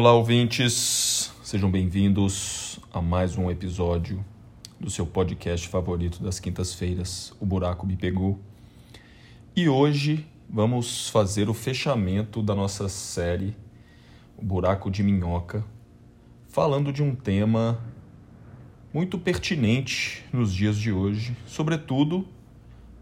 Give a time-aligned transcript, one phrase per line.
[0.00, 4.24] Olá, ouvintes, sejam bem-vindos a mais um episódio
[4.78, 8.38] do seu podcast favorito das quintas-feiras, O Buraco Me Pegou.
[9.56, 13.56] E hoje vamos fazer o fechamento da nossa série
[14.36, 15.64] O Buraco de Minhoca,
[16.46, 17.80] falando de um tema
[18.94, 22.24] muito pertinente nos dias de hoje, sobretudo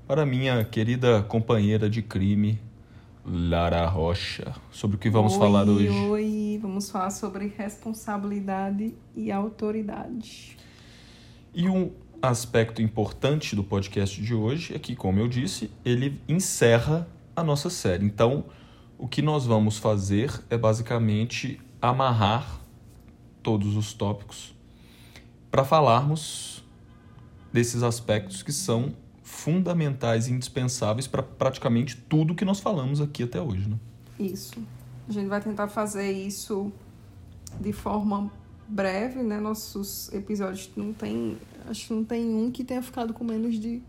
[0.08, 2.58] para minha querida companheira de crime,
[3.28, 4.54] Lara Rocha.
[4.70, 5.88] Sobre o que vamos oi, falar hoje?
[5.88, 10.56] Oi, vamos falar sobre responsabilidade e autoridade.
[11.52, 11.90] E um
[12.22, 17.68] aspecto importante do podcast de hoje é que, como eu disse, ele encerra a nossa
[17.68, 18.04] série.
[18.04, 18.44] Então,
[18.96, 22.60] o que nós vamos fazer é basicamente amarrar
[23.42, 24.54] todos os tópicos
[25.50, 26.64] para falarmos
[27.52, 28.94] desses aspectos que são
[29.26, 33.68] fundamentais e indispensáveis para praticamente tudo que nós falamos aqui até hoje.
[33.68, 33.76] Né?
[34.20, 34.54] Isso.
[35.08, 36.72] A gente vai tentar fazer isso
[37.60, 38.30] de forma
[38.68, 39.40] breve, né?
[39.40, 41.36] Nossos episódios não tem.
[41.68, 43.82] Acho que não tem um que tenha ficado com menos de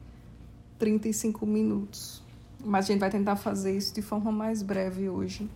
[0.80, 2.24] 35 minutos.
[2.66, 5.48] Mas a gente vai tentar fazer isso de forma mais breve hoje.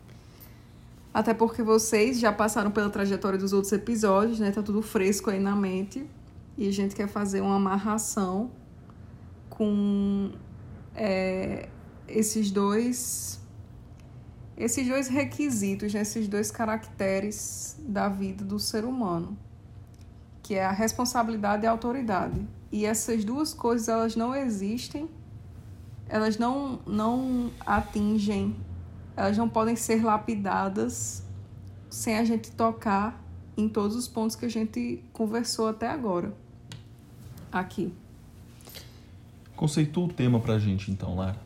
[1.12, 4.52] Até porque vocês já passaram pela trajetória dos outros episódios, né?
[4.52, 6.06] Tá tudo fresco aí na mente.
[6.56, 8.52] E a gente quer fazer uma amarração
[9.62, 10.32] com
[10.96, 11.70] é,
[12.08, 13.40] esses dois
[14.58, 19.38] esses dois requisitos, né, esses dois caracteres da vida do ser humano,
[20.42, 22.42] que é a responsabilidade e a autoridade.
[22.72, 25.08] E essas duas coisas elas não existem,
[26.10, 28.56] elas não não atingem,
[29.16, 31.24] elas não podem ser lapidadas
[31.88, 33.24] sem a gente tocar
[33.56, 36.34] em todos os pontos que a gente conversou até agora
[37.52, 37.94] aqui.
[39.62, 41.38] Conceitua o tema pra gente então, Lara.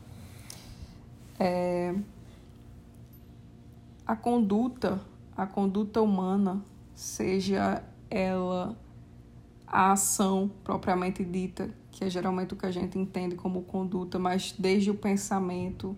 [1.37, 1.93] É...
[4.07, 5.01] A conduta,
[5.35, 6.63] a conduta humana,
[6.93, 8.73] seja ela
[9.67, 14.55] a ação propriamente dita, que é geralmente o que a gente entende como conduta, mas
[14.57, 15.93] desde o pensamento,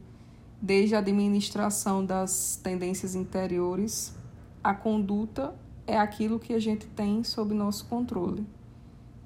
[0.59, 4.17] desde a administração das tendências interiores,
[4.63, 5.53] a conduta
[5.85, 8.43] é aquilo que a gente tem sob nosso controle,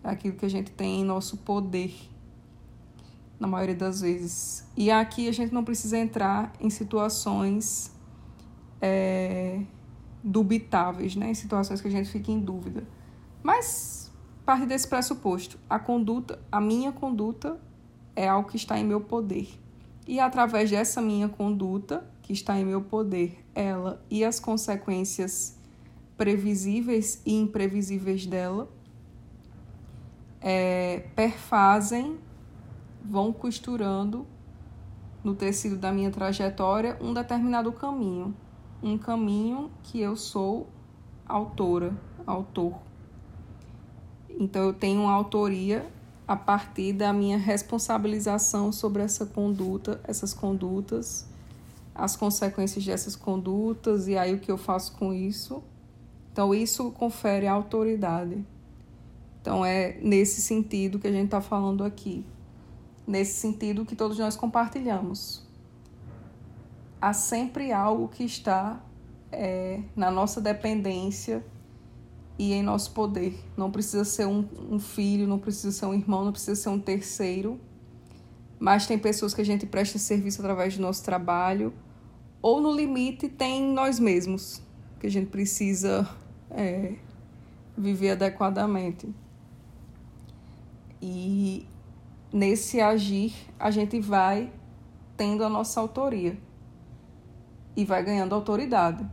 [0.03, 2.10] é aquilo que a gente tem em nosso poder
[3.41, 4.63] na maioria das vezes.
[4.78, 7.91] E aqui a gente não precisa entrar em situações
[8.79, 9.62] é,
[10.24, 11.31] dubitáveis, né?
[11.31, 12.84] em situações que a gente fica em dúvida.
[13.41, 14.12] Mas
[14.46, 17.59] parte desse pressuposto, a conduta, a minha conduta
[18.16, 19.50] é algo que está em meu poder.
[20.08, 25.58] E através dessa minha conduta, que está em meu poder, ela e as consequências
[26.16, 28.69] previsíveis e imprevisíveis dela,
[30.40, 32.19] é, perfazem
[33.03, 34.25] vão costurando
[35.23, 38.35] no tecido da minha trajetória um determinado caminho.
[38.81, 40.67] Um caminho que eu sou
[41.28, 41.95] autora,
[42.25, 42.75] autor.
[44.29, 45.85] Então eu tenho uma autoria
[46.28, 51.28] a partir da minha responsabilização sobre essa conduta, essas condutas,
[51.94, 55.61] as consequências dessas condutas e aí o que eu faço com isso.
[56.31, 58.44] Então isso confere autoridade.
[59.41, 62.25] Então é nesse sentido que a gente está falando aqui
[63.11, 65.45] nesse sentido que todos nós compartilhamos.
[67.01, 68.81] Há sempre algo que está
[69.31, 71.45] é, na nossa dependência
[72.39, 73.38] e em nosso poder.
[73.57, 76.79] Não precisa ser um, um filho, não precisa ser um irmão, não precisa ser um
[76.79, 77.59] terceiro.
[78.57, 81.73] Mas tem pessoas que a gente presta serviço através do nosso trabalho,
[82.41, 84.61] ou no limite tem nós mesmos,
[84.99, 86.07] que a gente precisa
[86.49, 86.93] é,
[87.78, 89.13] viver adequadamente.
[91.01, 91.66] E
[92.31, 94.51] nesse agir, a gente vai
[95.17, 96.37] tendo a nossa autoria
[97.75, 99.05] e vai ganhando autoridade.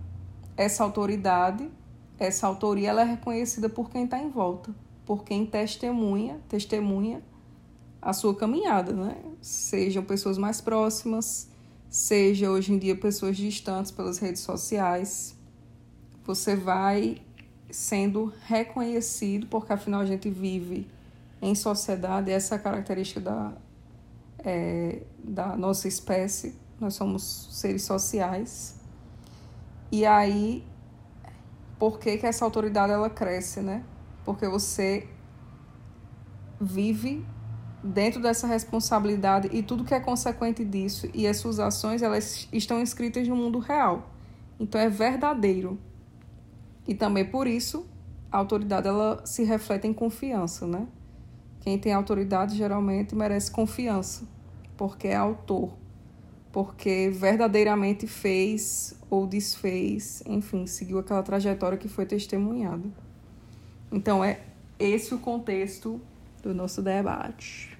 [0.56, 1.70] Essa autoridade,
[2.18, 4.74] essa autoria, ela é reconhecida por quem está em volta,
[5.04, 7.22] por quem testemunha, testemunha
[8.00, 9.16] a sua caminhada, né?
[9.40, 11.50] Sejam pessoas mais próximas,
[11.88, 15.36] seja hoje em dia pessoas distantes pelas redes sociais.
[16.24, 17.22] Você vai
[17.70, 20.86] sendo reconhecido, porque afinal a gente vive
[21.40, 23.52] em sociedade, essa é a característica da,
[24.38, 28.76] é, da nossa espécie, nós somos seres sociais.
[29.90, 30.64] E aí,
[31.78, 33.84] por que, que essa autoridade ela cresce, né?
[34.24, 35.08] Porque você
[36.60, 37.24] vive
[37.82, 42.82] dentro dessa responsabilidade e tudo que é consequente disso e as suas ações elas estão
[42.82, 44.10] escritas no mundo real.
[44.58, 45.78] Então é verdadeiro.
[46.86, 47.86] E também por isso
[48.30, 50.86] a autoridade ela se reflete em confiança, né?
[51.60, 54.24] Quem tem autoridade geralmente merece confiança,
[54.76, 55.72] porque é autor.
[56.50, 62.88] porque verdadeiramente fez ou desfez, enfim, seguiu aquela trajetória que foi testemunhada.
[63.92, 64.40] Então é
[64.78, 66.00] esse o contexto
[66.42, 67.76] do nosso debate.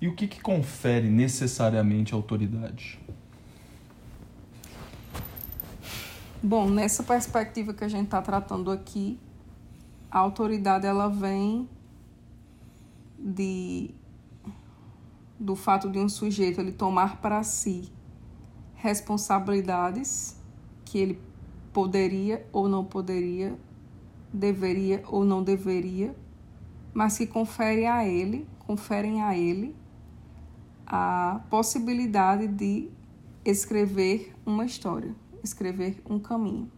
[0.00, 2.98] E o que, que confere necessariamente autoridade?
[6.42, 9.20] Bom, nessa perspectiva que a gente está tratando aqui,
[10.12, 11.66] a autoridade ela vem
[13.18, 13.94] de
[15.40, 17.90] do fato de um sujeito ele tomar para si
[18.74, 20.36] responsabilidades
[20.84, 21.18] que ele
[21.72, 23.58] poderia ou não poderia,
[24.32, 26.14] deveria ou não deveria,
[26.92, 29.74] mas que confere a ele, conferem a ele
[30.86, 32.90] a possibilidade de
[33.44, 36.70] escrever uma história, escrever um caminho.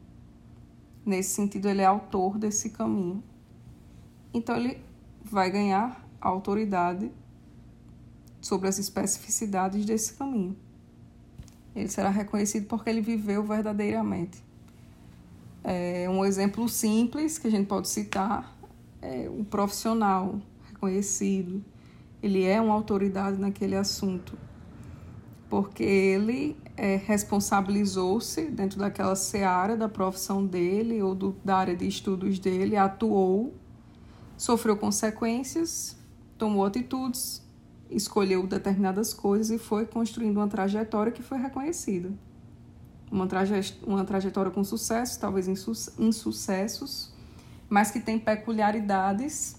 [1.05, 3.23] Nesse sentido, ele é autor desse caminho.
[4.33, 4.81] Então, ele
[5.23, 7.11] vai ganhar autoridade
[8.41, 10.57] sobre as especificidades desse caminho.
[11.75, 14.43] Ele será reconhecido porque ele viveu verdadeiramente.
[15.63, 18.55] É um exemplo simples que a gente pode citar
[19.05, 21.63] é um profissional reconhecido.
[22.23, 24.37] Ele é uma autoridade naquele assunto
[25.55, 31.87] porque ele é, responsabilizou-se dentro daquela seara da profissão dele ou do, da área de
[31.87, 33.55] estudos dele, atuou,
[34.37, 35.97] sofreu consequências,
[36.37, 37.41] tomou atitudes,
[37.89, 42.11] escolheu determinadas coisas e foi construindo uma trajetória que foi reconhecida.
[43.09, 47.15] Uma, traje uma trajetória com sucesso, talvez insucessos,
[47.69, 49.55] mas que tem peculiaridades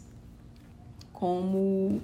[1.14, 2.02] como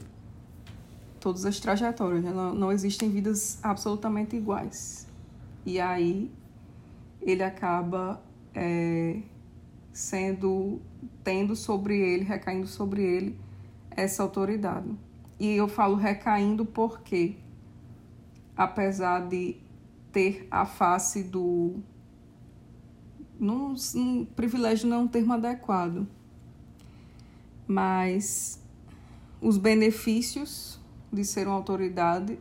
[1.21, 2.31] todas as trajetórias, né?
[2.31, 5.07] não, não existem vidas absolutamente iguais.
[5.63, 6.31] E aí
[7.21, 8.21] ele acaba
[8.55, 9.21] é,
[9.93, 10.81] sendo,
[11.23, 13.37] tendo sobre ele, recaindo sobre ele
[13.91, 14.89] essa autoridade.
[15.39, 17.37] E eu falo recaindo porque,
[18.57, 19.57] apesar de
[20.11, 21.75] ter a face do.
[23.39, 26.07] Num, num privilégio não é um termo adequado,
[27.67, 28.59] mas
[29.39, 30.80] os benefícios
[31.11, 32.39] de ser uma autoridade,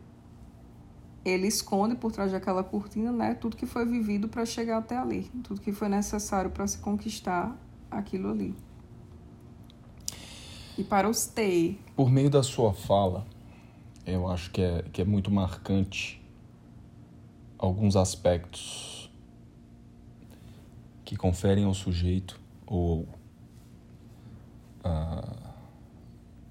[1.24, 5.30] ele esconde por trás daquela cortina, né, tudo que foi vivido para chegar até ali,
[5.42, 7.56] tudo que foi necessário para se conquistar
[7.90, 8.54] aquilo ali.
[10.78, 11.78] E para os ter.
[11.94, 13.26] Por meio da sua fala,
[14.06, 16.20] eu acho que é, que é muito marcante
[17.58, 19.10] alguns aspectos
[21.04, 23.06] que conferem ao sujeito ou
[24.82, 25.52] a,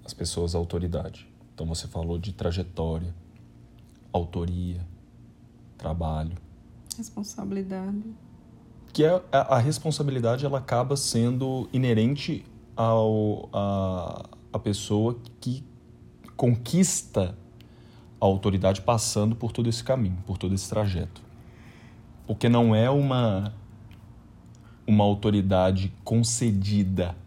[0.06, 1.29] as pessoas autoridade.
[1.60, 3.14] Então você falou de trajetória,
[4.14, 4.80] autoria,
[5.78, 6.38] trabalho.
[6.98, 8.02] Responsabilidade.
[8.94, 12.46] Que é, a, a responsabilidade ela acaba sendo inerente
[12.78, 15.62] ao, a, a pessoa que
[16.38, 17.36] conquista
[18.22, 21.22] a autoridade passando por todo esse caminho, por todo esse trajeto.
[22.26, 23.54] Porque não é uma
[24.88, 27.18] uma autoridade concedida,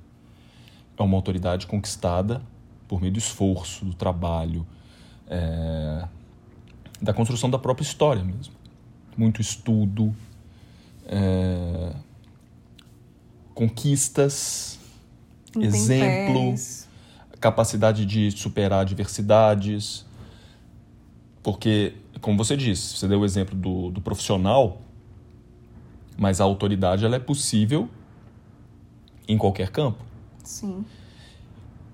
[0.97, 2.41] é uma autoridade conquistada
[2.93, 4.67] por meio do esforço, do trabalho,
[5.27, 6.07] é,
[7.01, 8.53] da construção da própria história mesmo.
[9.17, 10.15] Muito estudo,
[11.07, 11.95] é,
[13.55, 14.79] conquistas,
[15.59, 16.55] exemplo,
[17.41, 20.05] capacidade de superar adversidades.
[21.43, 24.83] Porque, como você disse, você deu o exemplo do, do profissional,
[26.19, 27.89] mas a autoridade ela é possível
[29.27, 30.05] em qualquer campo.
[30.45, 30.85] Sim.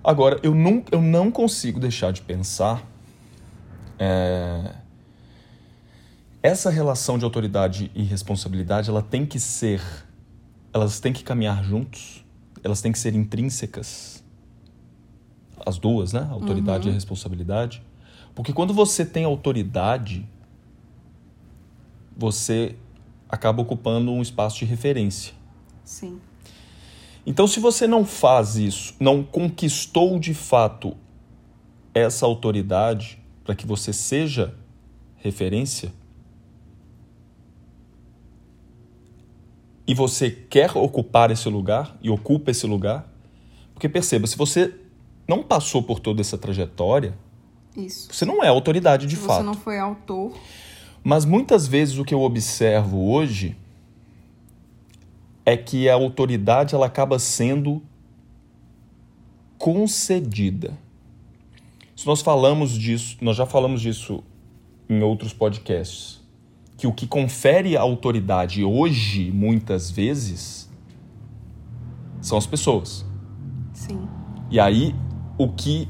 [0.03, 2.87] Agora, eu não, eu não consigo deixar de pensar
[3.99, 4.75] é,
[6.43, 9.83] essa relação de autoridade e responsabilidade, ela tem que ser,
[10.73, 12.25] elas têm que caminhar juntos,
[12.63, 14.25] elas têm que ser intrínsecas,
[15.67, 16.21] as duas, né?
[16.31, 16.89] A autoridade uhum.
[16.89, 17.83] e a responsabilidade.
[18.35, 20.27] Porque quando você tem autoridade,
[22.17, 22.77] você
[23.29, 25.35] acaba ocupando um espaço de referência.
[25.85, 26.21] Sim.
[27.29, 30.97] Então, se você não faz isso, não conquistou de fato
[31.93, 34.55] essa autoridade para que você seja
[35.17, 35.93] referência,
[39.87, 43.07] e você quer ocupar esse lugar e ocupa esse lugar,
[43.75, 44.75] porque perceba, se você
[45.29, 47.15] não passou por toda essa trajetória,
[47.77, 48.09] isso.
[48.11, 49.41] você não é autoridade de se fato.
[49.41, 50.33] Você não foi autor.
[51.05, 53.55] Mas muitas vezes o que eu observo hoje
[55.49, 57.83] é que a autoridade ela acaba sendo
[59.57, 60.79] concedida.
[61.97, 64.23] Se nós falamos disso, nós já falamos disso
[64.91, 66.21] em outros podcasts,
[66.77, 70.71] que o que confere a autoridade hoje, muitas vezes,
[72.21, 73.07] são as pessoas.
[73.73, 74.07] Sim.
[74.51, 74.95] E aí,
[75.39, 75.89] o que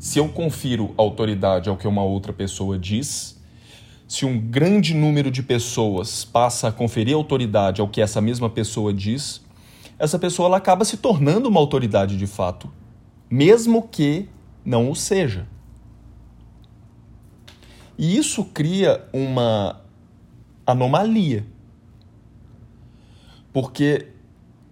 [0.00, 3.39] se eu confiro autoridade ao que uma outra pessoa diz,
[4.10, 8.92] se um grande número de pessoas passa a conferir autoridade ao que essa mesma pessoa
[8.92, 9.40] diz,
[10.00, 12.68] essa pessoa ela acaba se tornando uma autoridade de fato,
[13.30, 14.28] mesmo que
[14.64, 15.46] não o seja.
[17.96, 19.80] E isso cria uma
[20.66, 21.46] anomalia.
[23.52, 24.08] Porque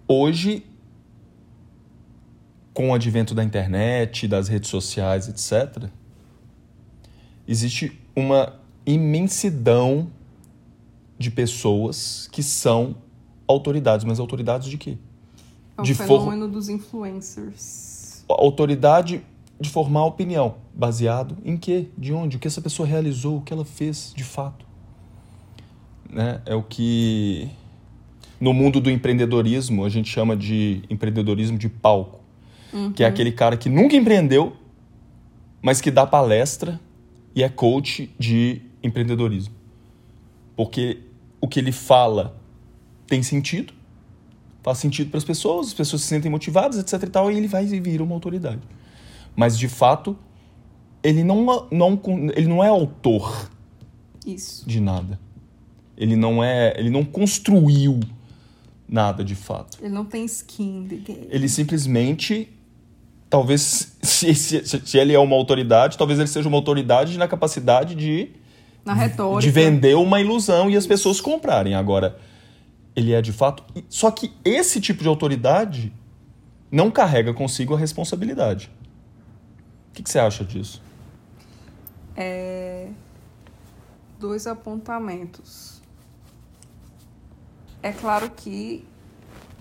[0.05, 0.65] hoje
[2.73, 5.89] com o advento da internet, das redes sociais, etc.,
[7.47, 8.59] existe uma
[8.93, 10.07] imensidão
[11.17, 12.95] de pessoas que são
[13.47, 14.97] autoridades, mas autoridades de quê?
[15.77, 16.51] É o de fenômeno for...
[16.51, 18.23] dos influencers.
[18.27, 19.21] Autoridade
[19.59, 21.87] de formar opinião, baseado em quê?
[21.97, 22.37] De onde?
[22.37, 24.65] O que essa pessoa realizou, o que ela fez de fato.
[26.09, 26.41] Né?
[26.45, 27.49] É o que
[28.39, 32.19] no mundo do empreendedorismo a gente chama de empreendedorismo de palco
[32.73, 32.91] uhum.
[32.91, 34.55] que é aquele cara que nunca empreendeu,
[35.61, 36.79] mas que dá palestra
[37.35, 39.53] e é coach de empreendedorismo.
[40.55, 40.99] Porque
[41.39, 42.35] o que ele fala
[43.07, 43.73] tem sentido,
[44.61, 47.47] faz sentido para as pessoas, as pessoas se sentem motivadas, etc e tal, e ele
[47.47, 48.61] vai vir uma autoridade.
[49.35, 50.17] Mas de fato,
[51.01, 51.99] ele não, não,
[52.35, 53.49] ele não é autor
[54.25, 54.67] Isso.
[54.67, 55.19] de nada.
[55.97, 57.99] Ele não é, ele não construiu
[58.87, 59.77] nada de fato.
[59.81, 61.27] Ele não tem skin de game.
[61.29, 62.49] Ele simplesmente
[63.29, 67.95] talvez se, se, se, ele é uma autoridade, talvez ele seja uma autoridade na capacidade
[67.95, 68.31] de
[68.89, 69.41] na retórica.
[69.41, 71.75] de vender uma ilusão e as pessoas comprarem.
[71.75, 72.17] Agora,
[72.95, 73.63] ele é de fato.
[73.87, 75.93] Só que esse tipo de autoridade
[76.71, 78.71] não carrega consigo a responsabilidade.
[79.89, 80.81] O que, que você acha disso?
[82.15, 82.89] É...
[84.19, 85.81] Dois apontamentos.
[87.81, 88.85] É claro que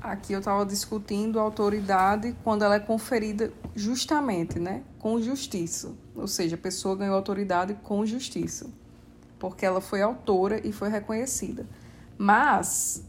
[0.01, 4.85] Aqui eu estava discutindo a autoridade quando ela é conferida justamente, né?
[4.99, 5.93] Com justiça.
[6.15, 8.71] Ou seja, a pessoa ganhou autoridade com justiça.
[9.39, 11.67] Porque ela foi autora e foi reconhecida.
[12.17, 13.05] Mas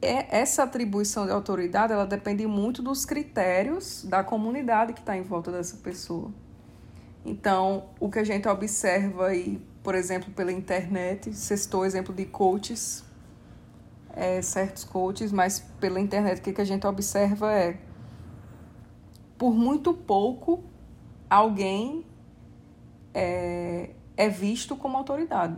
[0.00, 5.22] é, essa atribuição de autoridade ela depende muito dos critérios da comunidade que está em
[5.22, 6.30] volta dessa pessoa.
[7.24, 11.30] Então, o que a gente observa aí, por exemplo, pela internet,
[11.74, 13.04] o exemplo de coaches
[14.16, 17.78] é, certos coaches, mas pela internet o que, que a gente observa é
[19.36, 20.64] por muito pouco
[21.28, 22.06] alguém
[23.12, 25.56] é, é visto como autoridade.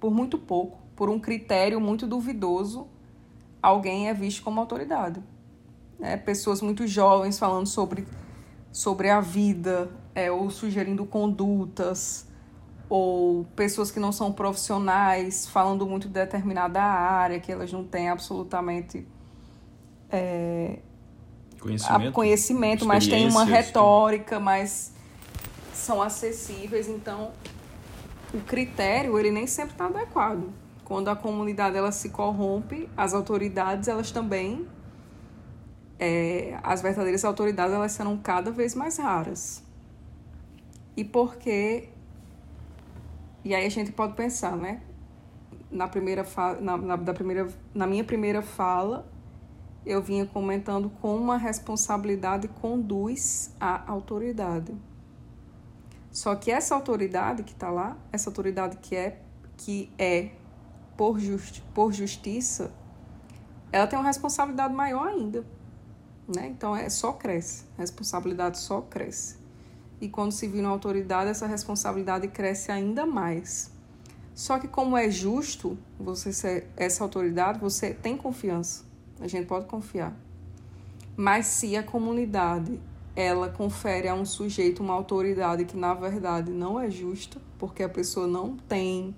[0.00, 2.88] Por muito pouco, por um critério muito duvidoso,
[3.62, 5.22] alguém é visto como autoridade.
[6.00, 8.06] É, pessoas muito jovens falando sobre,
[8.72, 12.26] sobre a vida, é, ou sugerindo condutas,
[12.88, 18.08] ou pessoas que não são profissionais falando muito de determinada área, que elas não têm
[18.10, 19.06] absolutamente
[20.10, 20.80] é,
[21.58, 24.92] conhecimento, conhecimento mas tem uma retórica, mas
[25.72, 26.88] são acessíveis.
[26.88, 27.30] Então,
[28.32, 30.52] o critério ele nem sempre está adequado.
[30.84, 34.66] Quando a comunidade ela se corrompe, as autoridades elas também
[35.98, 39.62] é, as verdadeiras autoridades elas serão cada vez mais raras.
[40.96, 41.88] E porque
[43.44, 44.82] e aí a gente pode pensar, né?
[45.70, 46.26] Na primeira
[46.60, 49.06] na, na, da primeira, na minha primeira fala,
[49.84, 54.74] eu vinha comentando como uma responsabilidade conduz à autoridade.
[56.12, 59.20] Só que essa autoridade que está lá, essa autoridade que é,
[59.56, 60.30] que é
[60.96, 62.70] por, justi por justiça,
[63.72, 65.44] ela tem uma responsabilidade maior ainda.
[66.28, 66.46] Né?
[66.48, 67.64] Então, é, só cresce.
[67.76, 69.42] A responsabilidade só cresce
[70.02, 73.70] e quando se vira uma autoridade, essa responsabilidade cresce ainda mais.
[74.34, 78.84] Só que como é justo você ser essa autoridade, você tem confiança.
[79.20, 80.12] A gente pode confiar.
[81.16, 82.80] Mas se a comunidade
[83.14, 87.88] ela confere a um sujeito uma autoridade que na verdade não é justa, porque a
[87.88, 89.14] pessoa não tem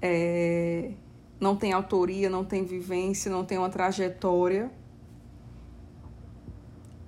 [0.00, 0.92] é,
[1.38, 4.70] não tem autoria, não tem vivência, não tem uma trajetória,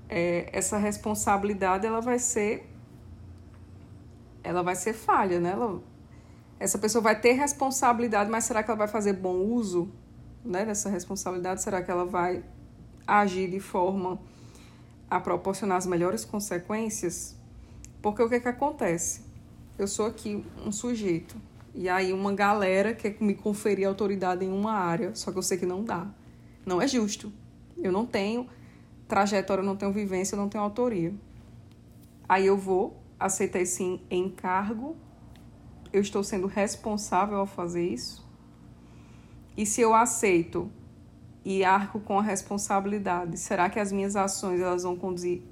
[0.09, 2.69] é, essa responsabilidade ela vai ser
[4.45, 5.51] ela vai ser falha, né?
[5.51, 5.81] Ela,
[6.59, 9.91] essa pessoa vai ter responsabilidade, mas será que ela vai fazer bom uso
[10.45, 11.63] né, dessa responsabilidade?
[11.63, 12.45] Será que ela vai
[13.07, 14.21] agir de forma
[15.17, 17.37] a proporcionar as melhores consequências?
[18.01, 19.21] Porque o que, é que acontece?
[19.79, 21.37] Eu sou aqui um sujeito,
[21.75, 25.59] e aí uma galera quer me conferir autoridade em uma área, só que eu sei
[25.59, 26.07] que não dá.
[26.65, 27.31] Não é justo.
[27.77, 28.49] Eu não tenho
[29.07, 31.13] trajetória, eu não tenho vivência, eu não tenho autoria.
[32.27, 34.97] Aí eu vou, aceitar esse encargo,
[35.93, 38.27] eu estou sendo responsável ao fazer isso.
[39.57, 40.71] E se eu aceito
[41.45, 45.43] e arco com a responsabilidade, será que as minhas ações elas vão conduzir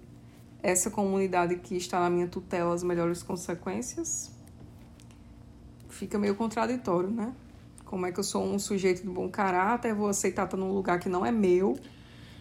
[0.62, 4.30] essa comunidade que está na minha tutela as melhores consequências?
[5.88, 7.32] Fica meio contraditório, né?
[7.84, 11.00] Como é que eu sou um sujeito de bom caráter, vou aceitar estar num lugar
[11.00, 11.76] que não é meu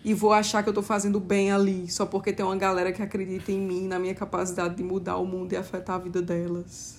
[0.06, 3.01] e vou achar que eu estou fazendo bem ali só porque tem uma galera que
[3.01, 6.99] acredita em mim, na minha capacidade de mudar o mundo e afetar a vida delas.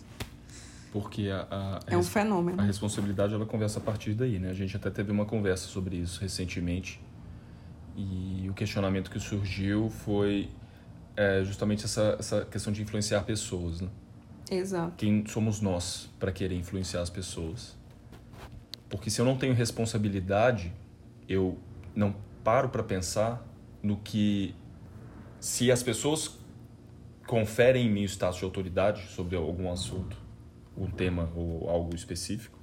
[0.92, 2.60] Porque a, a é um fenômeno.
[2.60, 4.50] A responsabilidade ela conversa a partir daí, né?
[4.50, 7.00] A gente até teve uma conversa sobre isso recentemente
[7.96, 10.48] e o questionamento que surgiu foi
[11.16, 13.88] é, justamente essa, essa questão de influenciar pessoas, né?
[14.50, 14.94] Exato.
[14.96, 17.76] Quem somos nós para querer influenciar as pessoas?
[18.88, 20.72] Porque se eu não tenho responsabilidade,
[21.28, 21.56] eu
[21.94, 23.46] não paro para pensar
[23.82, 24.54] no que
[25.38, 26.38] se as pessoas
[27.26, 30.16] conferem em mim o status de autoridade sobre algum assunto,
[30.82, 32.58] um tema ou algo específico,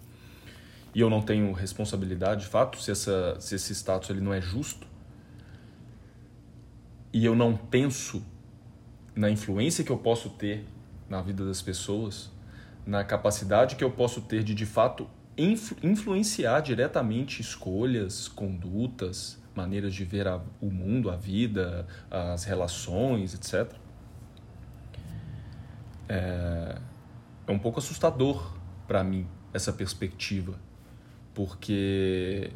[0.94, 4.42] e eu não tenho responsabilidade, de fato, se, essa, se esse status ele não é
[4.42, 4.88] justo,
[7.14, 8.24] e eu não penso
[9.16, 10.66] na influência que eu posso ter
[11.10, 12.32] na vida das pessoas,
[12.86, 19.94] na capacidade que eu posso ter de de fato influ influenciar diretamente escolhas, condutas, maneiras
[19.94, 23.72] de ver a, o mundo, a vida, as relações, etc.
[26.10, 26.78] É,
[27.48, 28.54] é um pouco assustador
[28.86, 30.60] para mim essa perspectiva,
[31.34, 32.52] porque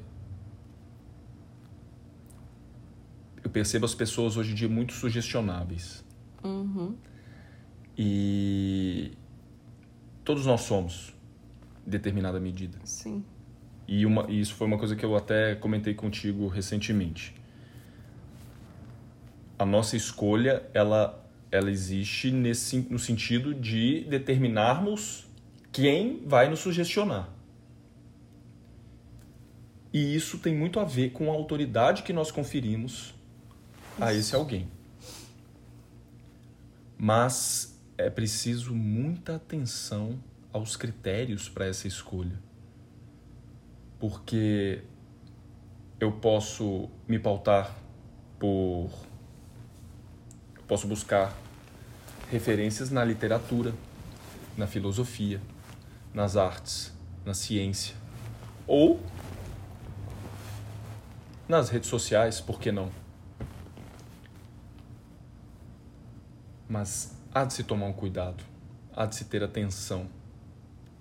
[3.43, 6.03] eu percebo as pessoas hoje em dia muito sugestionáveis.
[6.43, 6.95] Uhum.
[7.97, 9.11] E
[10.23, 11.13] todos nós somos,
[11.85, 12.77] em determinada medida.
[12.83, 13.23] Sim.
[13.87, 17.35] E, uma, e isso foi uma coisa que eu até comentei contigo recentemente.
[19.57, 25.27] A nossa escolha, ela, ela existe nesse, no sentido de determinarmos
[25.71, 27.29] quem vai nos sugestionar.
[29.93, 33.13] E isso tem muito a ver com a autoridade que nós conferimos
[33.99, 34.69] a esse alguém.
[36.97, 40.17] Mas é preciso muita atenção
[40.53, 42.39] aos critérios para essa escolha
[44.01, 44.81] porque
[45.99, 47.77] eu posso me pautar
[48.39, 48.89] por.
[50.71, 51.37] Posso buscar
[52.31, 53.73] referências na literatura,
[54.55, 55.41] na filosofia,
[56.13, 56.93] nas artes,
[57.25, 57.93] na ciência,
[58.65, 58.97] ou
[61.45, 62.89] nas redes sociais, por que não?
[66.69, 68.41] Mas há de se tomar um cuidado,
[68.95, 70.07] há de se ter atenção.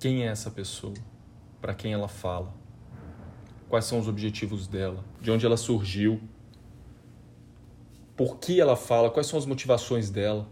[0.01, 0.95] Quem é essa pessoa?
[1.61, 2.53] Para quem ela fala?
[3.71, 6.21] quais são os objetivos dela, de onde ela surgiu,
[8.17, 10.49] por que ela fala, quais são as motivações dela.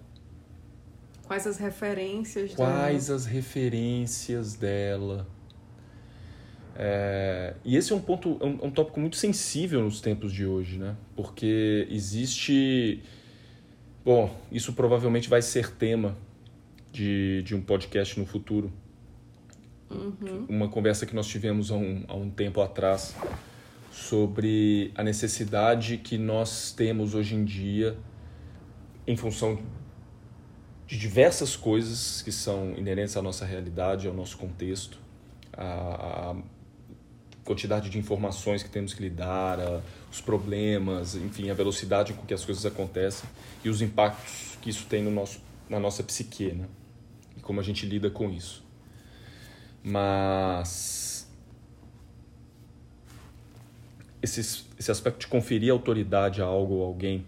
[1.26, 3.16] Quais as referências Quais dela.
[3.16, 5.26] as referências dela.
[6.74, 10.46] É, e esse é um ponto, é um, um tópico muito sensível nos tempos de
[10.46, 10.96] hoje, né?
[11.16, 13.02] Porque existe.
[14.04, 16.16] Bom, isso provavelmente vai ser tema
[16.92, 18.72] de, de um podcast no futuro
[19.90, 20.46] Uhum.
[20.48, 23.14] Uma conversa que nós tivemos há um, há um tempo atrás
[23.98, 27.98] sobre a necessidade que nós temos hoje em dia
[29.06, 29.58] em função
[30.86, 34.98] de diversas coisas que são inerentes à nossa realidade, ao nosso contexto,
[35.52, 36.36] a
[37.44, 39.80] quantidade de informações que temos que lidar, a,
[40.10, 43.28] os problemas, enfim, a velocidade com que as coisas acontecem
[43.64, 46.66] e os impactos que isso tem no nosso, na nossa psique, né?
[47.36, 48.64] E como a gente lida com isso.
[49.82, 51.17] Mas
[54.22, 57.26] esse, esse aspecto de conferir autoridade a algo ou alguém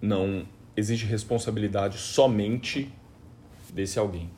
[0.00, 2.92] não exige responsabilidade somente
[3.72, 4.30] desse alguém.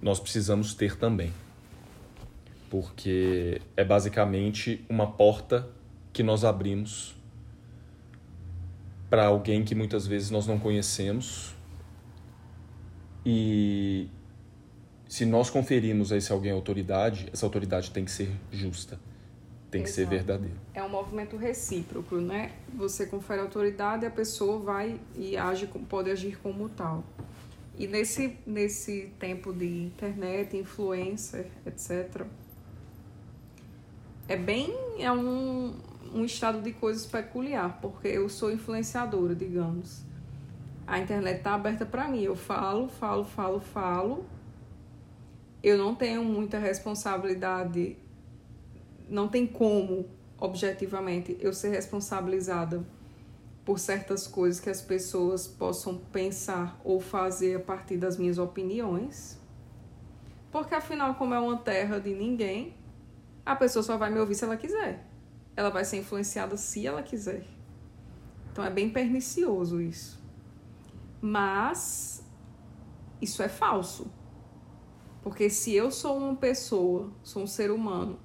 [0.00, 1.32] Nós precisamos ter também.
[2.70, 5.68] Porque é basicamente uma porta
[6.12, 7.16] que nós abrimos
[9.08, 11.54] para alguém que muitas vezes nós não conhecemos
[13.24, 14.08] e
[15.08, 19.00] se nós conferimos a esse alguém autoridade, essa autoridade tem que ser justa,
[19.70, 20.56] tem que ser verdadeira.
[20.74, 22.52] É um movimento recíproco, né?
[22.74, 27.04] Você confere autoridade, a pessoa vai e age, pode agir como tal.
[27.76, 32.24] E nesse, nesse tempo de internet, influencer, etc.,
[34.26, 35.74] é bem é um,
[36.12, 40.02] um estado de coisas peculiar, porque eu sou influenciadora, digamos.
[40.86, 42.22] A internet está aberta para mim.
[42.22, 44.26] Eu falo, falo, falo, falo
[45.62, 47.96] eu não tenho muita responsabilidade,
[49.08, 52.84] não tem como, objetivamente, eu ser responsabilizada
[53.64, 59.38] por certas coisas que as pessoas possam pensar ou fazer a partir das minhas opiniões.
[60.50, 62.74] Porque afinal, como é uma terra de ninguém,
[63.44, 65.06] a pessoa só vai me ouvir se ela quiser.
[65.54, 67.44] Ela vai ser influenciada se ela quiser.
[68.50, 70.18] Então é bem pernicioso isso.
[71.20, 72.24] Mas
[73.20, 74.10] isso é falso.
[75.22, 78.18] Porque se eu sou uma pessoa, sou um ser humano,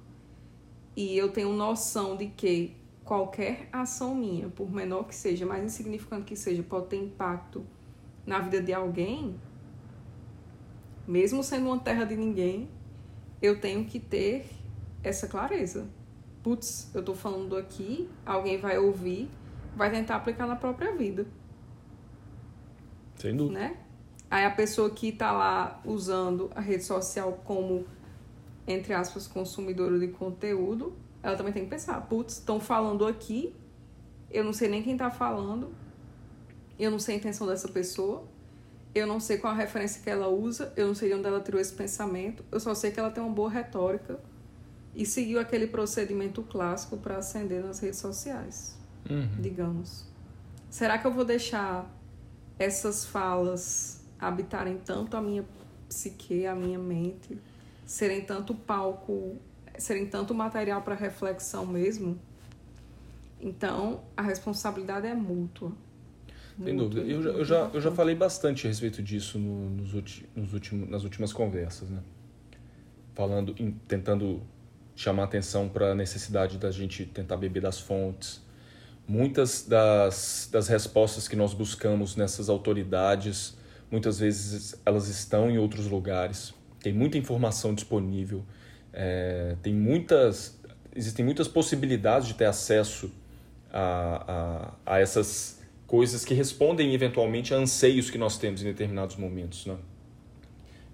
[0.96, 6.24] e eu tenho noção de que qualquer ação minha, por menor que seja, mais insignificante
[6.24, 7.64] que seja, pode ter impacto
[8.26, 9.38] na vida de alguém,
[11.06, 12.68] mesmo sendo uma terra de ninguém,
[13.42, 14.46] eu tenho que ter
[15.02, 15.86] essa clareza.
[16.42, 19.30] Putz, eu tô falando aqui, alguém vai ouvir,
[19.76, 21.26] vai tentar aplicar na própria vida.
[23.16, 23.60] Sem dúvida.
[23.60, 23.76] Né?
[24.30, 27.86] Aí a pessoa que tá lá usando a rede social como,
[28.66, 33.54] entre aspas, consumidora de conteúdo, ela também tem que pensar, putz, estão falando aqui,
[34.30, 35.70] eu não sei nem quem tá falando,
[36.78, 38.24] eu não sei a intenção dessa pessoa,
[38.94, 41.40] eu não sei qual a referência que ela usa, eu não sei de onde ela
[41.40, 44.18] tirou esse pensamento, eu só sei que ela tem uma boa retórica
[44.94, 48.76] e seguiu aquele procedimento clássico para ascender nas redes sociais,
[49.10, 49.40] Uhum.
[49.40, 50.06] digamos.
[50.70, 51.90] Será que eu vou deixar
[52.58, 55.44] essas falas habitarem tanto a minha
[55.88, 57.38] psique, a minha mente,
[57.84, 59.36] serem tanto palco,
[59.78, 62.18] serem tanto material para reflexão mesmo?
[63.40, 65.72] Então, a responsabilidade é mútua.
[66.62, 67.12] Sem Mútua dúvida.
[67.12, 70.52] Eu já, eu já, eu já falei bastante a respeito disso no- nos, ulti- nos
[70.54, 72.00] últimos, nas últimas conversas, né?
[73.14, 74.40] Falando, em- tentando
[74.96, 78.40] chamar atenção para a necessidade da gente tentar beber das fontes.
[79.06, 83.56] Muitas das, das respostas que nós buscamos nessas autoridades,
[83.90, 86.54] muitas vezes elas estão em outros lugares.
[86.84, 88.44] Tem muita informação disponível.
[88.92, 90.60] é, tem muitas,
[90.94, 93.10] existem muitas possibilidades de ter acesso
[93.72, 99.16] a, a, a essas coisas que respondem eventualmente a anseios que nós temos em determinados
[99.16, 99.64] momentos.
[99.64, 99.76] Né?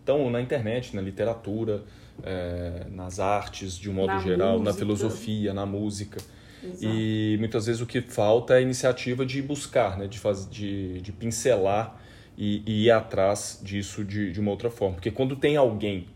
[0.03, 1.83] Então, na internet, na literatura,
[2.23, 4.79] é, nas artes de um modo Na geral, na música.
[4.79, 6.21] filosofia, na música.
[6.63, 6.85] Exato.
[6.85, 10.07] E muitas vezes o que falta é a iniciativa de buscar, né?
[10.07, 12.01] de, faz, de, de pincelar
[12.37, 14.95] e, e ir atrás disso de, de uma outra forma.
[14.95, 16.07] Porque quando tem alguém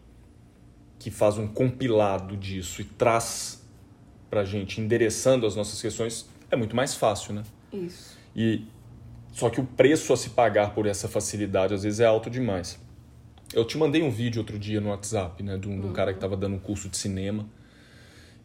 [0.99, 3.63] que faz um compilado disso e traz
[4.31, 7.43] pra gente, endereçando as nossas questões, é muito mais fácil, né?
[7.73, 8.17] Isso.
[8.35, 8.63] E
[9.33, 12.79] só que o preço a se pagar por essa facilidade às vezes é alto demais.
[13.53, 16.13] Eu te mandei um vídeo outro dia no WhatsApp, né, de um, de um cara
[16.13, 17.47] que estava dando um curso de cinema.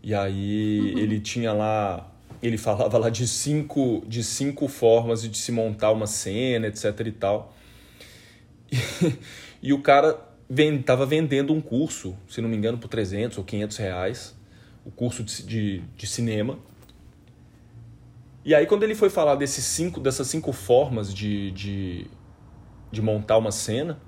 [0.04, 5.52] E aí ele tinha lá, ele falava lá de cinco, de cinco formas de se
[5.52, 7.54] montar uma cena, etc e tal.
[9.62, 10.18] E, o cara
[10.50, 14.36] ven, tava vendendo um curso, se não me engano, por 300 ou 500 reais,
[14.86, 16.58] o curso de, de, de cinema.
[18.46, 22.08] E aí, quando ele foi falar desses cinco, dessas cinco formas de, de,
[22.90, 24.00] de montar uma cena,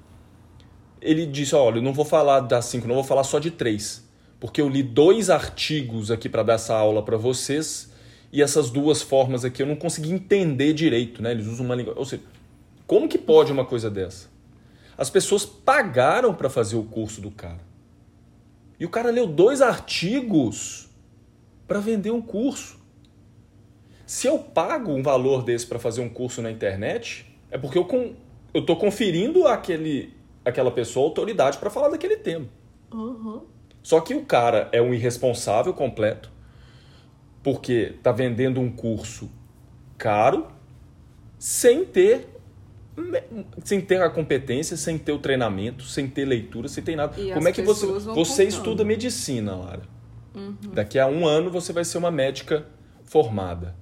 [1.01, 4.09] ele disse: Olha, eu não vou falar das cinco, não vou falar só de três.
[4.39, 7.91] Porque eu li dois artigos aqui para dar essa aula para vocês,
[8.31, 11.31] e essas duas formas aqui eu não consegui entender direito, né?
[11.31, 11.93] Eles usam uma língua.
[11.95, 12.23] Ou seja,
[12.87, 14.30] como que pode uma coisa dessa?
[15.01, 17.57] As pessoas pagaram para fazer o curso do cara.
[18.79, 20.91] E o cara leu dois artigos
[21.67, 22.79] para vender um curso.
[24.05, 27.85] Se eu pago um valor desse para fazer um curso na internet, é porque eu,
[27.85, 28.13] com,
[28.53, 30.13] eu tô conferindo àquele,
[30.45, 32.45] àquela pessoa autoridade para falar daquele tema.
[32.93, 33.41] Uhum.
[33.81, 36.31] Só que o cara é um irresponsável completo,
[37.41, 39.31] porque tá vendendo um curso
[39.97, 40.45] caro,
[41.39, 42.30] sem ter
[43.63, 47.19] sem ter a competência, sem ter o treinamento, sem ter leitura, sem ter nada.
[47.19, 49.83] E Como é que você você estuda medicina, Lara?
[50.73, 52.65] Daqui a um ano você vai ser uma médica
[53.03, 53.75] formada.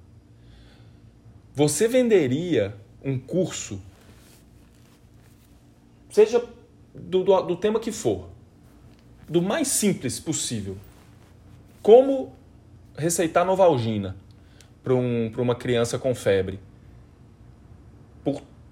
[1.54, 3.80] Você venderia um curso,
[6.10, 6.44] seja
[6.94, 8.28] do, do, do tema que for,
[9.28, 10.76] do mais simples possível.
[11.82, 12.34] Como
[12.96, 14.16] receitar Novalgina
[14.82, 16.58] para um, pra uma criança com febre.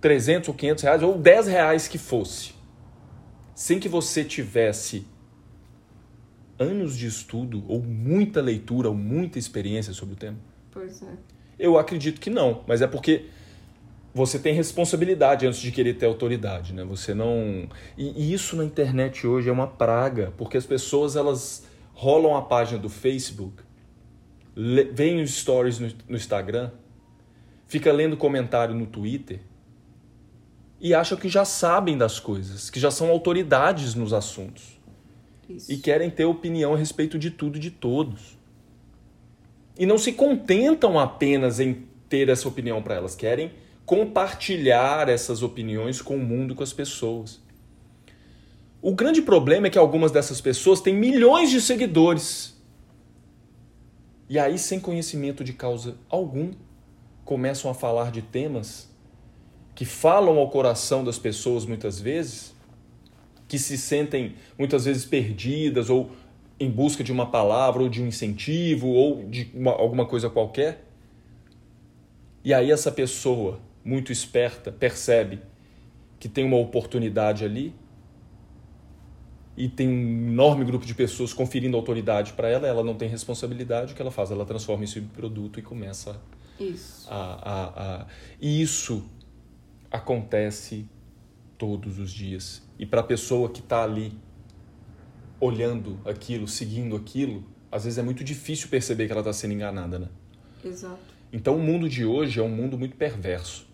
[0.00, 2.54] Por 300 ou 500 reais, ou 10 reais que fosse.
[3.54, 5.06] Sem que você tivesse
[6.58, 10.36] anos de estudo, ou muita leitura, ou muita experiência sobre o tema.
[10.70, 11.16] Pois é.
[11.58, 13.26] Eu acredito que não, mas é porque
[14.14, 16.84] você tem responsabilidade antes de querer ter autoridade, né?
[16.84, 22.36] Você não e, isso na internet hoje é uma praga, porque as pessoas elas rolam
[22.36, 23.62] a página do Facebook,
[24.92, 26.70] veem os stories no, no Instagram,
[27.66, 29.40] fica lendo comentário no Twitter
[30.80, 34.78] e acham que já sabem das coisas, que já são autoridades nos assuntos
[35.48, 35.72] Isso.
[35.72, 38.38] e querem ter opinião a respeito de tudo e de todos.
[39.76, 43.52] E não se contentam apenas em ter essa opinião para elas, querem
[43.84, 47.40] compartilhar essas opiniões com o mundo, com as pessoas.
[48.82, 52.56] O grande problema é que algumas dessas pessoas têm milhões de seguidores.
[54.28, 56.52] E aí, sem conhecimento de causa algum,
[57.24, 58.88] começam a falar de temas
[59.78, 62.52] que falam ao coração das pessoas muitas vezes,
[63.46, 66.10] que se sentem muitas vezes perdidas ou
[66.58, 70.84] em busca de uma palavra ou de um incentivo ou de uma, alguma coisa qualquer.
[72.42, 75.38] E aí essa pessoa, muito esperta, percebe
[76.18, 77.72] que tem uma oportunidade ali
[79.56, 83.92] e tem um enorme grupo de pessoas conferindo autoridade para ela, ela não tem responsabilidade,
[83.92, 84.32] o que ela faz?
[84.32, 86.20] Ela transforma isso em produto e começa
[86.58, 87.06] isso.
[87.08, 87.14] a.
[87.14, 88.06] a, a...
[88.40, 89.08] E isso
[89.90, 90.88] acontece
[91.56, 92.62] todos os dias.
[92.78, 94.12] E para a pessoa que está ali
[95.40, 99.98] olhando aquilo, seguindo aquilo, às vezes é muito difícil perceber que ela está sendo enganada,
[99.98, 100.08] né?
[100.64, 100.98] Exato.
[101.32, 103.66] Então o mundo de hoje é um mundo muito perverso.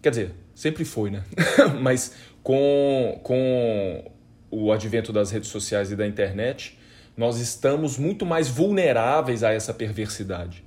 [0.00, 1.24] Quer dizer, sempre foi, né?
[1.80, 4.10] Mas com, com
[4.50, 6.78] o advento das redes sociais e da internet,
[7.16, 10.64] nós estamos muito mais vulneráveis a essa perversidade.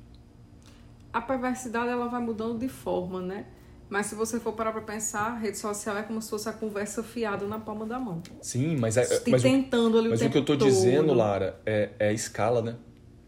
[1.12, 3.46] A perversidade ela vai mudando de forma, né?
[3.90, 7.04] Mas se você for parar para pensar, rede social é como se fosse a conversa
[7.04, 8.22] fiada na palma da mão.
[8.42, 11.14] Sim, mas, é, Te mas, tentando ali o, mas o que eu estou dizendo.
[11.14, 12.76] Lara, é, é a escala, né?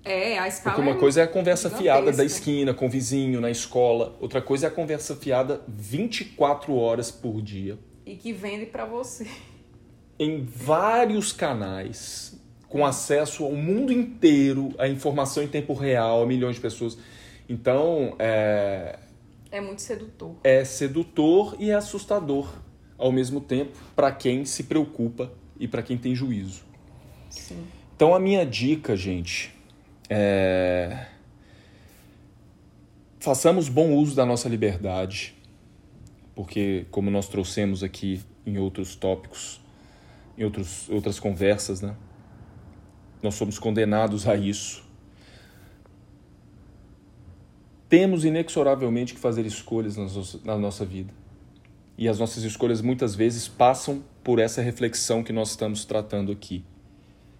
[0.04, 2.39] É, a escala Porque uma é coisa é a conversa fiada da gigantesca.
[2.39, 4.15] esquina, com o vizinho, na escola.
[4.20, 9.28] Outra coisa é a conversa fiada 24 horas por dia, E que vende para você.
[10.17, 12.39] em vários canais,
[12.70, 16.98] com acesso ao mundo inteiro, a informação em tempo real, a milhões de pessoas.
[17.50, 18.98] Então, é,
[19.51, 20.36] É muito sedutor.
[20.43, 22.51] é sedutor e é assustador
[22.97, 26.63] ao mesmo tempo para quem se preocupa e para quem tem juízo.
[27.29, 27.65] Sim.
[27.95, 29.53] Então a minha dica, gente,
[30.10, 31.07] é
[33.19, 35.36] façamos bom uso da nossa liberdade,
[36.33, 39.60] porque como nós trouxemos aqui em outros tópicos,
[40.38, 41.93] em outros, outras conversas, né?
[43.21, 44.87] Nós somos condenados a isso.
[47.89, 49.95] Temos inexoravelmente que fazer escolhas
[50.43, 51.13] na nossa- vida.
[51.97, 56.63] E as nossas escolhas muitas vezes passam por essa reflexão que nós estamos tratando aqui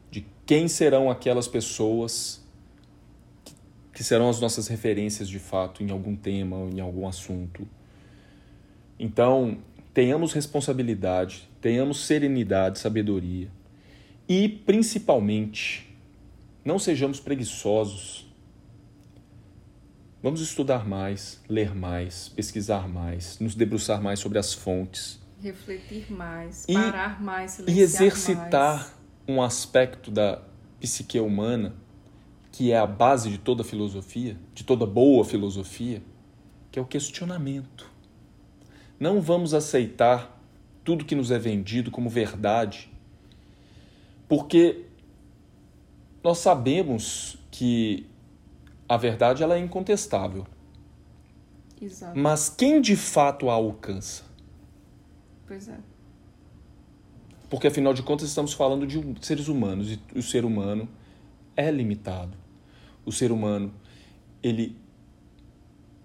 [0.10, 2.44] de quem serão aquelas pessoas
[3.94, 7.68] que- serão as nossas referências de fato em algum tema em algum assunto.
[8.98, 9.58] Então,
[9.94, 13.50] tenhamos responsabilidade, tenhamos serenidade, sabedoria
[14.30, 15.94] e, principalmente,
[16.64, 18.27] não sejamos preguiçosos.
[20.28, 26.66] Vamos estudar mais, ler mais, pesquisar mais, nos debruçar mais sobre as fontes Refletir mais,
[26.68, 28.94] E- parar mais, silenciar e exercitar mais.
[29.26, 30.42] um aspecto da
[30.82, 31.74] psique humana
[32.52, 36.04] que é a base de toda filosofia, de toda boa filosofia,
[36.74, 37.90] que é o questionamento.
[39.00, 40.44] Não vamos aceitar
[40.84, 42.92] tudo que nos é vendido como verdade,
[44.28, 44.88] porque
[46.22, 48.06] nós sabemos que
[48.88, 50.46] a verdade ela é incontestável,
[51.82, 52.18] Exato.
[52.18, 54.24] mas quem de fato a alcança?
[55.48, 55.78] Pois é.
[57.50, 60.88] Porque afinal de contas estamos falando de seres humanos e o ser humano
[61.56, 62.38] é limitado.
[63.06, 63.74] O ser humano,
[64.44, 64.76] ele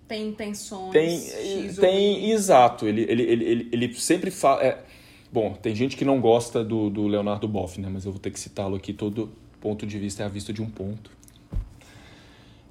[0.06, 0.92] Tem intenções.
[0.92, 4.84] tem tem exato, ele ele, ele, ele, ele sempre fala, é,
[5.32, 8.30] bom, tem gente que não gosta do, do Leonardo Boff, né, mas eu vou ter
[8.30, 11.10] que citá-lo aqui, todo ponto de vista é a vista de um ponto.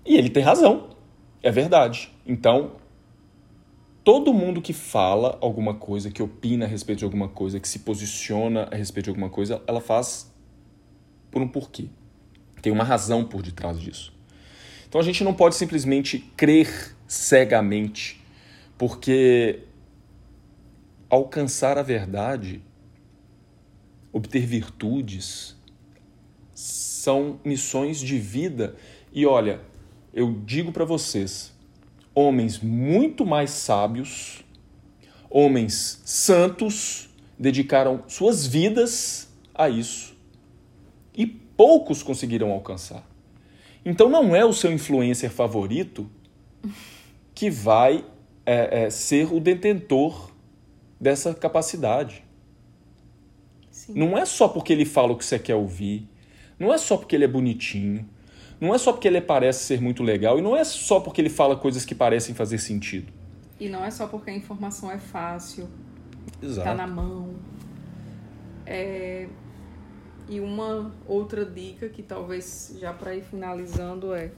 [0.06, 0.90] E ele tem razão.
[1.44, 2.12] É verdade.
[2.26, 2.74] Então,
[4.04, 7.80] todo mundo que fala alguma coisa, que opina a respeito de alguma coisa, que se
[7.80, 10.32] posiciona a respeito de alguma coisa, ela faz
[11.30, 11.88] por um porquê.
[12.62, 14.14] Tem uma razão por detrás disso.
[14.88, 18.22] Então a gente não pode simplesmente crer cegamente,
[18.78, 19.64] porque
[21.10, 22.62] alcançar a verdade,
[24.12, 25.56] obter virtudes,
[26.54, 28.76] são missões de vida.
[29.14, 29.62] E olha,
[30.14, 31.54] eu digo para vocês,
[32.14, 34.44] homens muito mais sábios,
[35.30, 40.16] homens santos, dedicaram suas vidas a isso.
[41.16, 43.08] E poucos conseguiram alcançar.
[43.86, 46.10] Então não é o seu influencer favorito
[47.34, 48.06] que vai
[48.46, 50.32] é, é, ser o detentor
[51.00, 52.24] dessa capacidade.
[53.72, 53.94] Sim.
[53.96, 56.08] Não é só porque ele fala o que você quer ouvir,
[56.60, 58.08] não é só porque ele é bonitinho,
[58.62, 61.30] não é só porque ele parece ser muito legal e não é só porque ele
[61.30, 63.12] fala coisas que parecem fazer sentido.
[63.60, 65.68] E não é só porque a informação é fácil,
[66.42, 66.68] Exato.
[66.68, 67.36] tá na mão.
[68.66, 69.28] É,
[70.30, 74.32] E uma outra dica que talvez já para ir finalizando é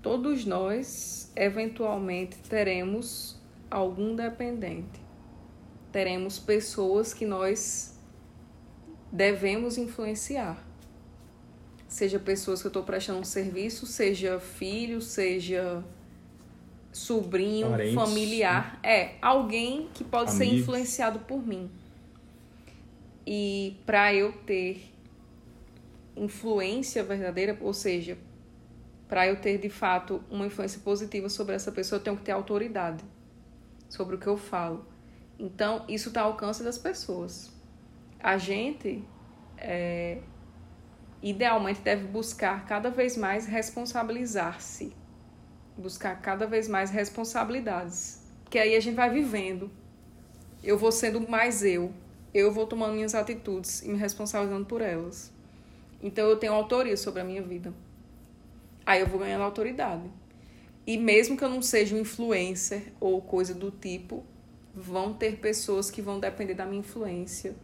[0.00, 3.38] todos nós eventualmente teremos
[3.70, 5.00] algum dependente.
[5.92, 7.98] Teremos pessoas que nós
[9.12, 10.65] devemos influenciar.
[11.88, 15.84] Seja pessoas que eu estou prestando um serviço, seja filho, seja
[16.92, 18.80] sobrinho, Parentes, familiar.
[18.82, 20.60] É, alguém que pode ser Amigos.
[20.62, 21.70] influenciado por mim.
[23.26, 24.92] E para eu ter
[26.16, 28.16] influência verdadeira, ou seja,
[29.08, 32.32] para eu ter de fato uma influência positiva sobre essa pessoa, eu tenho que ter
[32.32, 33.04] autoridade
[33.88, 34.84] sobre o que eu falo.
[35.38, 37.52] Então, isso está ao alcance das pessoas.
[38.18, 39.04] A gente,
[39.58, 40.18] é,
[41.30, 44.92] idealmente, deve buscar cada vez mais responsabilizar-se.
[45.76, 48.20] Buscar cada vez mais responsabilidades.
[48.44, 49.70] Porque aí a gente vai vivendo.
[50.62, 51.92] Eu vou sendo mais eu.
[52.32, 55.32] Eu vou tomando minhas atitudes e me responsabilizando por elas.
[56.00, 57.74] Então, eu tenho autoria sobre a minha vida.
[58.84, 60.08] Aí eu vou ganhando autoridade.
[60.86, 64.24] E mesmo que eu não seja um influencer ou coisa do tipo,
[64.72, 67.56] vão ter pessoas que vão depender da minha influência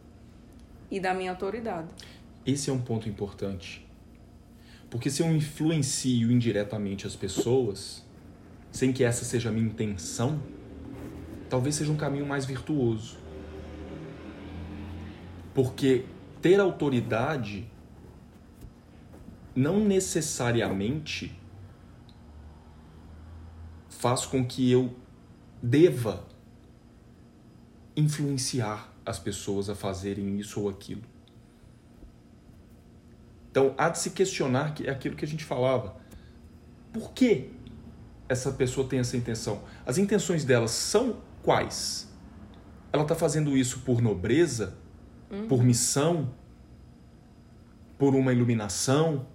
[0.91, 1.87] e da minha autoridade.
[2.45, 3.87] Esse é um ponto importante.
[4.89, 8.05] Porque se eu influencio indiretamente as pessoas,
[8.71, 10.41] sem que essa seja a minha intenção,
[11.49, 13.17] talvez seja um caminho mais virtuoso.
[15.53, 16.05] Porque
[16.41, 17.65] ter autoridade
[19.55, 21.37] não necessariamente
[23.87, 24.93] faz com que eu
[25.61, 26.27] deva
[27.95, 31.12] influenciar as pessoas a fazerem isso ou aquilo.
[33.53, 35.95] Então, há de se questionar que é aquilo que a gente falava.
[36.91, 37.51] Por que
[38.27, 39.61] essa pessoa tem essa intenção?
[39.85, 42.11] As intenções dela são quais?
[42.91, 44.75] Ela está fazendo isso por nobreza?
[45.47, 46.33] Por missão?
[47.95, 49.27] Por uma iluminação?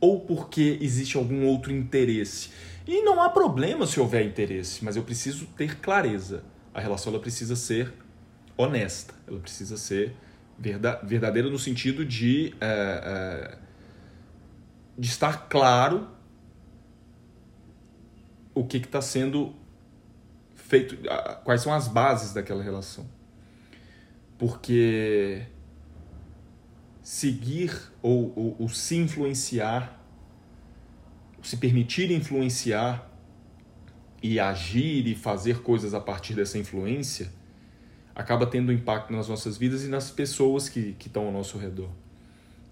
[0.00, 2.48] Ou porque existe algum outro interesse?
[2.86, 6.42] E não há problema se houver interesse, mas eu preciso ter clareza.
[6.72, 7.92] A relação ela precisa ser
[8.56, 10.16] honesta, ela precisa ser
[10.58, 12.66] verda- verdadeira no sentido de, é,
[13.04, 13.58] é,
[14.98, 16.08] de estar claro
[18.54, 19.54] o que está sendo
[20.54, 20.96] feito,
[21.44, 23.06] quais são as bases daquela relação.
[24.38, 25.42] Porque
[27.02, 30.02] seguir ou, ou, ou se influenciar,
[31.42, 33.10] se permitir influenciar
[34.22, 37.30] e agir e fazer coisas a partir dessa influência
[38.16, 41.90] acaba tendo impacto nas nossas vidas e nas pessoas que, estão ao nosso redor.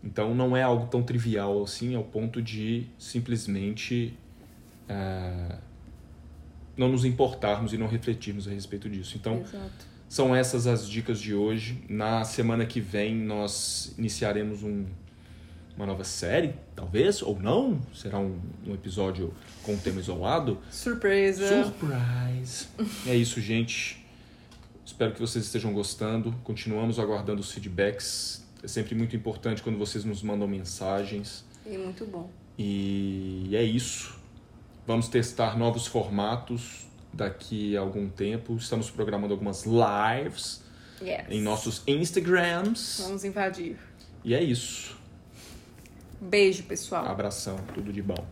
[0.03, 4.17] Então não é algo tão trivial assim, ao ponto de simplesmente
[4.89, 5.57] eh,
[6.77, 9.17] não nos importarmos e não refletirmos a respeito disso.
[9.19, 9.87] Então Exato.
[10.09, 11.83] são essas as dicas de hoje.
[11.89, 14.87] Na semana que vem nós iniciaremos um,
[15.77, 17.81] uma nova série, talvez, ou não.
[17.95, 20.59] Será um, um episódio com um tema isolado.
[20.71, 21.65] Surpresa.
[21.65, 22.67] Surprise!
[23.07, 24.04] É isso, gente.
[24.95, 26.33] Espero que vocês estejam gostando.
[26.45, 28.45] Continuamos aguardando os feedbacks.
[28.63, 31.45] É sempre muito importante quando vocês nos mandam mensagens.
[31.67, 32.31] E muito bom.
[32.57, 34.17] E é isso.
[34.87, 38.55] Vamos testar novos formatos daqui a algum tempo.
[38.55, 40.63] Estamos programando algumas lives
[41.03, 41.25] Yes.
[41.29, 43.01] em nossos Instagrams.
[43.03, 43.77] Vamos invadir.
[44.23, 44.97] E é isso.
[46.21, 47.05] Beijo, pessoal.
[47.05, 48.25] Abração, tudo de bom.